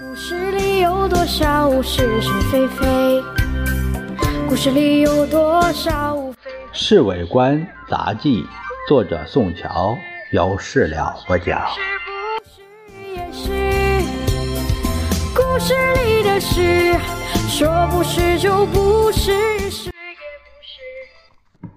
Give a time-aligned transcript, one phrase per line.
[0.00, 3.22] 故事里有多少是是非非？
[4.48, 6.50] 故事里有多少非非？
[6.72, 8.42] 《侍卫官杂记》，
[8.88, 9.94] 作者宋乔，
[10.30, 11.60] 有事了播讲。
[11.68, 12.62] 是不是
[13.12, 13.50] 也是？
[15.36, 16.94] 故事里的事，
[17.50, 21.68] 说不是就不是，是也不是。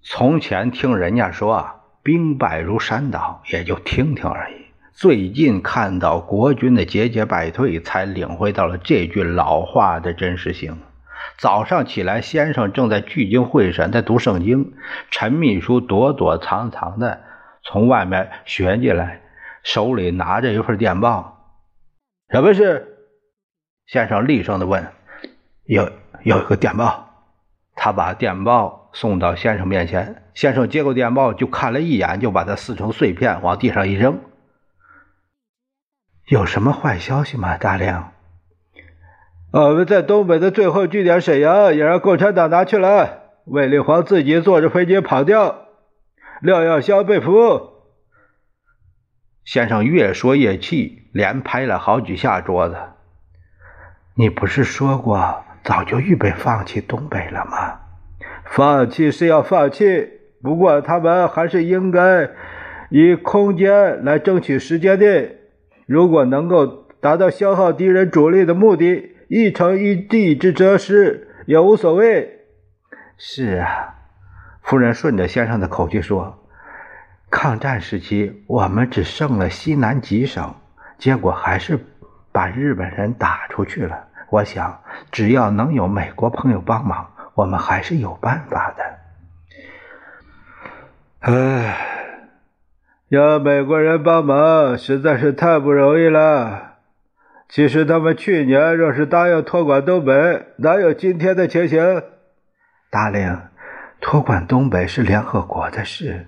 [0.00, 1.74] 从前听人家说啊，
[2.04, 4.61] 兵败如山倒，也就听听而已。
[5.02, 10.78] 最近看到国军的节节败退，才领会到了这句老话的真实性。
[11.36, 14.74] 早上起来，先生正在聚精会神地读圣经，
[15.10, 17.20] 陈秘书躲躲藏藏的
[17.64, 19.22] 从外面旋进来，
[19.64, 21.48] 手里拿着一份电报。
[22.30, 22.86] 什么事？
[23.88, 24.86] 先生厉声地问。
[25.64, 25.90] 有
[26.22, 27.08] 有一个电报。
[27.74, 34.16] 他把电报送到先生面前，先生接过电报就看了一眼，就把它撕成碎片往地上一扔。
[36.32, 38.14] 有什么坏消息吗，大亮？
[39.52, 43.18] 我们在东北的最后据点沈阳也让共产党拿去了。
[43.44, 45.66] 卫立煌自己坐着飞机跑掉，
[46.40, 47.68] 廖耀湘被俘。
[49.44, 52.76] 先生越说越气，连拍了好几下桌子。
[54.14, 57.80] 你不是说过早就预备放弃东北了吗？
[58.46, 60.08] 放弃是要放弃，
[60.42, 62.30] 不过他们还是应该
[62.88, 65.41] 以空间来争取时间的。
[65.92, 72.46] 如果能够达到消耗敌人主力的目的，一城一地之得失也无所谓。
[73.18, 73.96] 是啊，
[74.62, 76.48] 夫人顺着先生的口气说
[77.30, 80.54] ：“抗战时期，我们只剩了西南几省，
[80.96, 81.78] 结果还是
[82.32, 84.08] 把日本人打出去了。
[84.30, 88.82] 我想，只要能有美国朋友帮忙，我们还是有办法的。”
[91.30, 91.91] 唉。
[93.12, 96.76] 要美国人帮忙实在是太不容易了。
[97.46, 102.02] 其实他们去年若是答应托管东北，哪有今天的情形？
[102.90, 103.38] 大令，
[104.00, 106.26] 托管东北是联合国的事，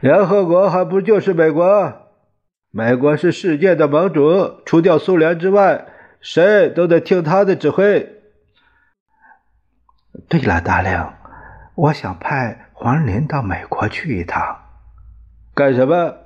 [0.00, 1.92] 联合国还不就是美国？
[2.70, 5.84] 美国是世界的盟主，除掉苏联之外，
[6.22, 8.08] 谁都得听他的指挥。
[10.30, 10.98] 对了，大令，
[11.74, 14.56] 我想派黄林到美国去一趟，
[15.54, 16.21] 干什么？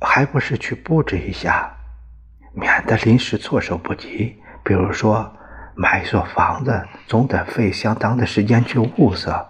[0.00, 1.76] 还不是去布置一下，
[2.52, 4.36] 免得临时措手不及。
[4.64, 5.32] 比如说，
[5.74, 9.48] 买一所房子，总得费相当的时间去物色。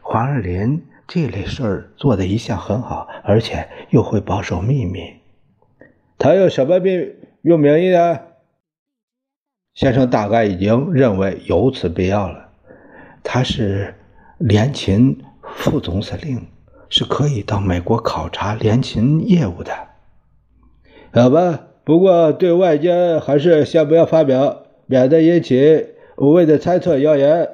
[0.00, 5.20] 黄二林这类事儿做的一向很好，而且又会保守秘密。
[6.18, 8.20] 他有什么秘用名义呢？
[9.74, 12.50] 先生大概已经认为有此必要了。
[13.22, 13.94] 他是
[14.38, 15.20] 联勤
[15.56, 16.46] 副总司令。
[16.96, 19.72] 是可以到美国考察联勤业务的，
[21.12, 21.58] 好吧？
[21.82, 27.48] 不过对外间还是先不要发表，免得引起无谓的猜测谣言。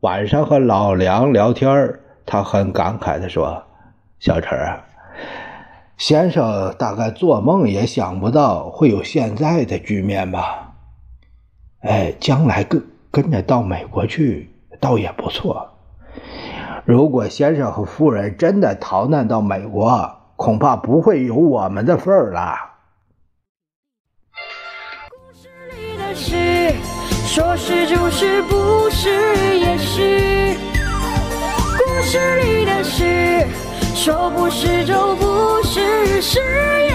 [0.00, 3.64] 晚上和老梁聊天，他很感慨地说
[4.20, 4.84] ：“小陈啊，
[5.96, 10.74] 先生大概做梦也想不到会有现在的局面吧？
[11.80, 15.70] 哎，将来跟跟着到美国去，倒也不错。”
[16.84, 22.54] 如果先生和夫人真的逃难到美国，恐怕不会有我们的份儿了。
[25.08, 26.74] 故事里的事，
[27.26, 29.08] 说是就是，不是
[29.56, 30.58] 也是。
[31.78, 33.46] 故事里的事，
[33.94, 36.93] 说不是就不是，是也不是。